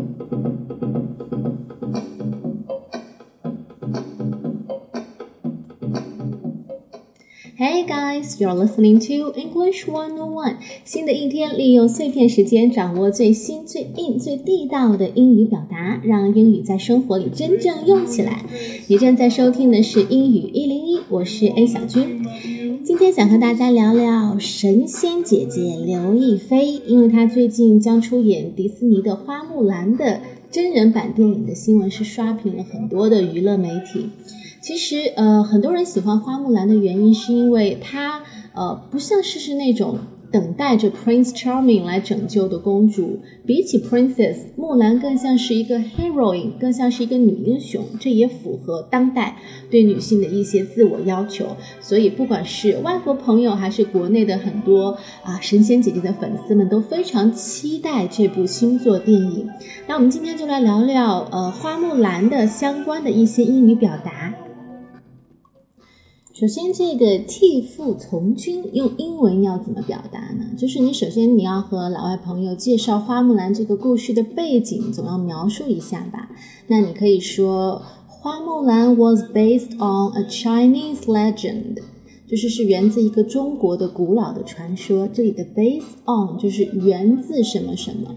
[0.00, 0.49] thank you
[7.62, 10.54] Hey guys, you're listening to English One On One。
[10.82, 18.42] 新的一天，利用碎片时间掌握最新、最硬、最地道的英语表达，让英语在生活里真正用起来。
[18.86, 22.24] 你正在收听的是英语一零一，我是 A 小军。
[22.82, 34.08] 今天想和大家聊聊神仙姐姐刘亦菲，因为她最近将出演迪士尼的《花木兰》的真人版电影的新闻是刷屏了很多的娱乐媒体。
[34.60, 38.22] 其实，呃，很多人喜欢花木兰的原因，是因为她，
[38.54, 39.98] 呃，不像是是那种
[40.30, 43.20] 等待着 Prince Charming 来拯救的公主。
[43.46, 47.82] 比起 Princess，木兰更像是一个 heroine，更像是一个女英雄。
[47.98, 49.38] 这也符合当代
[49.70, 51.56] 对女性的一些自我要求。
[51.80, 59.48] 所以，不管是外国朋友，还是国内的很多啊神仙姐姐的粉丝们，都非常期待这部新作电影。
[59.88, 64.29] 那我们今天就来聊聊，呃，花木兰的相关的一些英语表达。
[66.40, 70.46] 首先，这个替父从军用英文要怎么表达呢？
[70.56, 76.30] 就是你首先你要和老外朋友介绍花木兰这个故事的背景，总要描述一下吧。
[76.68, 81.76] 那你可以说，花木兰 was based on a Chinese legend，
[82.26, 85.06] 就是是源自一个中国的古老的传说。
[85.06, 88.14] 这里的 base on 就是源自什么什么。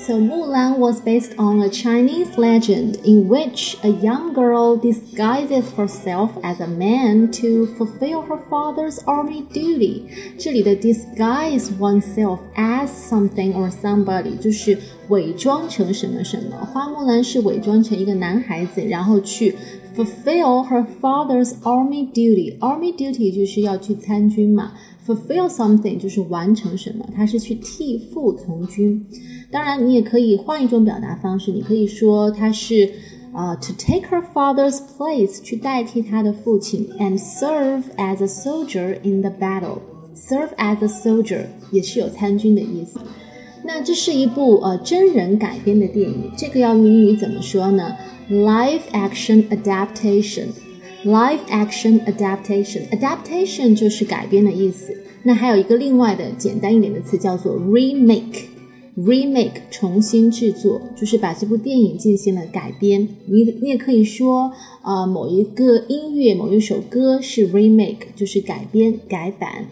[0.00, 6.30] So Mulan was based on a Chinese legend in which a young girl disguises herself
[6.44, 10.02] as a man to fulfill her father's army duty.
[10.38, 16.56] 这里的 disguise oneself as something or somebody 就是伪装成什么什么。
[16.72, 19.56] 花木兰是伪装成一个男孩子，然后去
[19.94, 22.58] fulfill her father's army duty.
[22.58, 24.72] Army duty 就是要去参军嘛。
[25.06, 29.06] fulfill something 就是完成什么，她是去替父从军。
[29.52, 32.90] 当然，你也可以换一种表达方式，你可以说她是
[33.32, 41.44] 啊、uh,，to take her father's place 去代替她的父亲，and serve as a soldier in the battle。serve as a soldier
[41.70, 42.98] 也是有参军的意思。
[43.63, 47.95] 那这是一部呃真人改编的电影，这个要用英语怎么说呢
[48.29, 50.47] ？Live action adaptation。
[51.03, 54.95] Live action adaptation adaptation 就是改编的意思。
[55.23, 58.43] 那还有一个另外的简单一点的词叫做 remake。
[58.97, 63.07] remake 重新制作，就是把这部电影进行了改编。
[63.25, 64.51] 你你也可以说，
[64.83, 69.65] 呃，某一个音乐、某一首歌是 remake，就是改编、改版。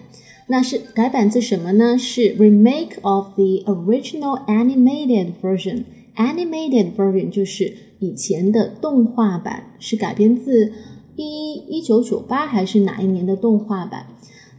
[0.51, 1.95] 那是改版自什么呢？
[1.95, 5.83] 是 remake of the original animated version。
[6.15, 10.73] animated version 就是以前的动画版，是改编自
[11.15, 14.07] 一一九九八还是哪一年的动画版？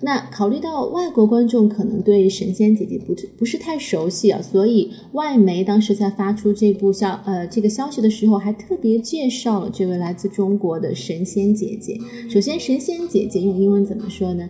[0.03, 11.99] 那考虑到外国观众可能对神仙姐姐不不是太熟悉啊，所以外媒当时在发出这部消呃这个消息的时候，还特别介绍了这位来自中国的神仙姐姐。
[12.31, 14.49] 首先，神仙姐姐用英文怎么说呢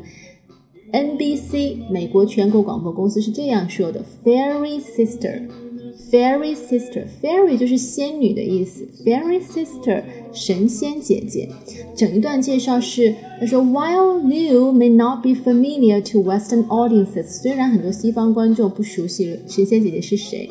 [0.92, 10.04] ？NBC 美国全国广播公司是这样说的：Fairy Sister。Fairy sister, fairy 就是仙女的意思，fairy sister
[10.34, 11.50] 神仙姐姐。
[11.96, 20.50] 整一段介绍是，他说，While Liu may not be familiar to Western audiences，虽然很多西方观众不熟悉神仙姐姐是谁，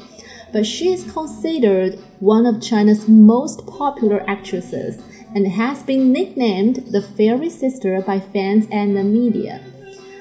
[0.53, 4.95] but she is considered one of China's most popular actresses
[5.35, 9.61] and has been nicknamed the fairy sister by fans and the media.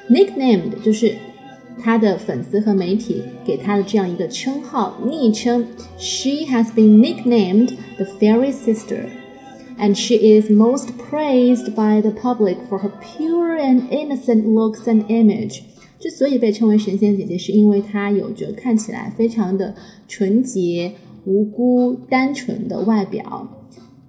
[0.09, 1.15] Nicknamed 就是
[1.81, 5.65] 他的粉丝和媒体给他的这样一个称号、昵称，
[5.97, 9.05] She has been nicknamed the Fairy Sister,
[9.79, 15.05] and she is most praised by the public for her pure and innocent looks and
[15.07, 15.61] image.
[15.99, 19.73] 之所以被称为神仙姐姐，是因为她有着看起来非常的
[20.07, 20.93] 纯洁、
[21.25, 23.47] 无辜、单纯的外表。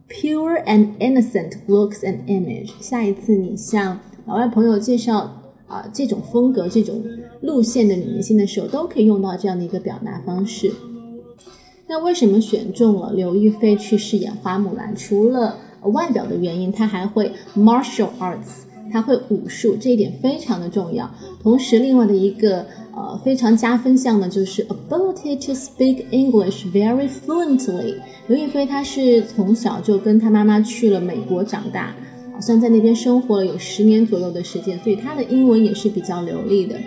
[0.09, 2.72] Pure and innocent looks and image。
[2.81, 5.41] 下一次你向老外朋友介绍。
[5.69, 7.02] 啊，这种风格、这种
[7.41, 10.69] 路线的女明星的时候，都可以用到这样的一个表达方式。
[11.88, 14.95] 那为什么选中了刘亦菲去饰演花木兰？
[14.95, 21.10] 除了外表的原因，她还会 martial arts，她会武术，这一点非常的重要。
[21.42, 27.95] 同时，另外的一个呃非常加分项呢，就是 ability to speak English very fluently。
[28.27, 31.95] 刘亦菲她是从小就跟她妈妈去了美国长大。
[32.39, 36.77] 好像在那边生活了有十年左右的时间，所以她的英文也是比较流利的。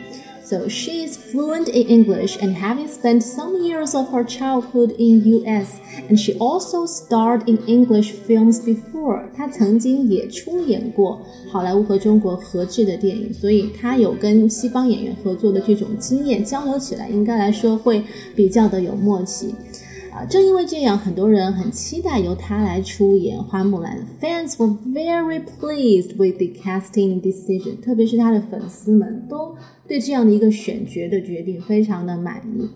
[0.43, 5.23] So she is fluent in English and having spent some years of her childhood in
[5.43, 5.77] US,
[6.09, 9.25] and she also starred in English films before.
[9.37, 11.21] 她曾经也出演过
[11.51, 18.03] 好莱坞和中国合制的电影，所以她有跟西方演员合作的这种经验，交流起来应该来说会
[18.35, 19.55] 比较的有默契。
[20.13, 23.99] 啊，正因为这样，很多人很期待由他来出演花木兰。
[24.21, 29.57] Fans were very pleased with the casting decision，特别是他的粉丝们都
[29.89, 32.69] 对这样的一个选角的决定非常的满意。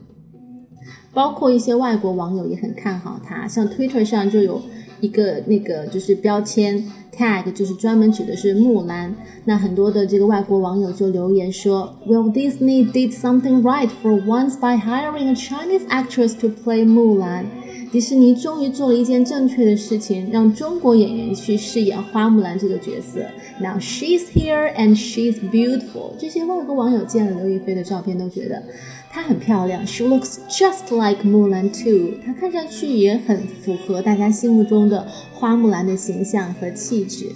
[1.13, 4.61] 包括一些外国网友也很看好他，像 Twitter 上就有
[5.01, 6.85] 一个那个就是标签
[7.17, 9.15] tag，就是专门指的是木兰。
[9.45, 17.47] 那很多的这个外国网友就留言说，Will Disney did something right for once by hiring a Chinese actress to play 木兰。
[17.93, 23.21] 迪士尼终于做了一件正确的事情，让中国演员去饰演花木兰这个角色。
[23.61, 26.13] Now she's here and she's beautiful。
[26.19, 28.63] 这些外国网友见了刘亦菲的照片都觉得。
[29.09, 32.19] 她很漂亮，She looks just like Mulan too。
[32.23, 37.27] 她看上去也很符合大家心目中的花木兰的形象和气质。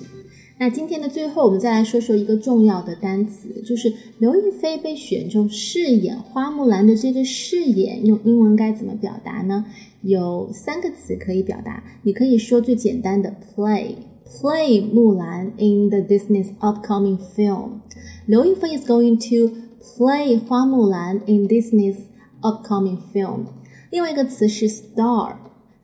[0.61, 9.65] 那今天的最后，我们再来说说一个重要的单词，就是刘亦菲被选中饰演花木兰的这个饰演，用英文该怎么表达呢？
[10.03, 17.81] 有三个词可以表达，你可以说最简单的 play，play 木兰 in the Disney's upcoming film。
[18.27, 21.97] 刘亦菲 is going to Play 花木兰 in Disney's
[22.43, 23.47] upcoming film。
[23.91, 25.37] 另外一个词是 star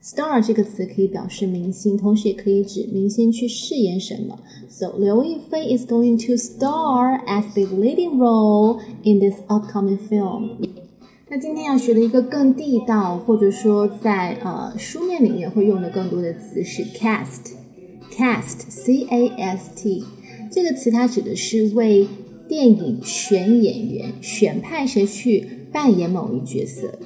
[0.03, 4.39] Star 这个词可以表示明星，同时也可以指明星去饰演什么。
[4.69, 10.51] So 刘亦菲 is going to star as the leading role in this upcoming film。
[11.29, 20.05] 那今天要学的一个更地道，或者说在呃书面里面会用的更多的词是 cast，cast，c a s t，
[20.49, 22.07] 这个词它指的是为
[22.47, 26.97] 电影选演员，选派谁去扮演某一角色。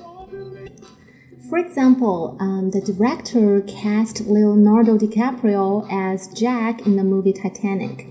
[1.51, 8.05] For example, um, the director cast Leonardo DiCaprio as Jack in the movie Titanic.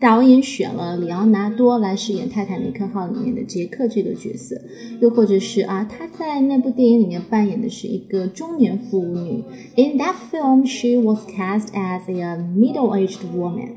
[0.00, 4.54] 导演选了里奥纳多来饰演《泰坦尼克号》里面的杰克这个角色，
[5.00, 9.42] 又或者是啊，他在那部电影里面扮演的是一个中年妇女。
[9.74, 13.70] In that film, she was cast as a middle-aged woman.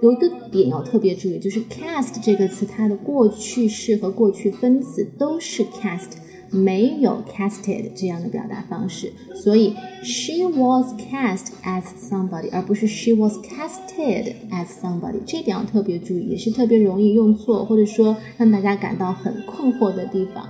[0.00, 6.12] 有一个点要特别注意，就是 cast 这个词，它的过去式和过去分词都是 cast，
[6.51, 9.11] 没有 casted 这样的表达方式。
[9.33, 15.19] 所以 she was cast as somebody，而不是 she was casted as somebody。
[15.25, 20.47] 这点要特别注意，也是特别容易用错，或者说让大家感到很困惑的地方。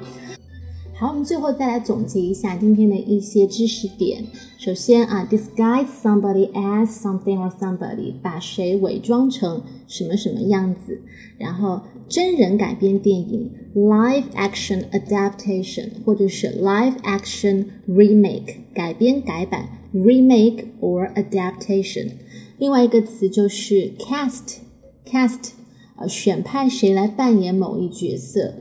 [1.01, 4.23] 好，我们最后再来总结一下今天的一些知识点。
[4.59, 11.01] 首先啊，disguise somebody as something or somebody，把谁伪装成什么什么样子。
[11.39, 22.11] 然后，真人改编电影，live action adaptation，或者是 live action remake，改编改版，remake or adaptation。
[22.59, 25.49] 另外一个词就是 cast，cast，
[25.97, 28.53] 呃，选派谁来扮演某一角色。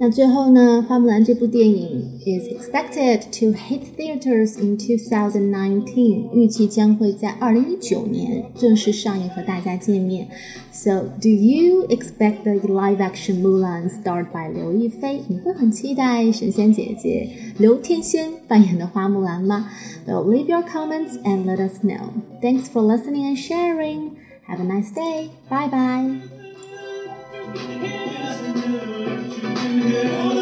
[0.00, 10.28] 那最后呢，《花木兰》这部电影 is expected to hit theaters in 2019，预计将会在二零一九年正式上映和大家见面。
[10.70, 15.22] So, do you expect the live-action Mulan starred by 刘亦菲？
[15.28, 19.70] 你会很期待神仙姐姐刘天仙扮演的花木兰吗？
[20.06, 22.10] Well, leave your comments and let us know.
[22.42, 24.10] Thanks for listening and sharing.
[24.46, 25.30] Have a nice day.
[25.48, 26.20] Bye bye.
[29.81, 30.40] Senhor.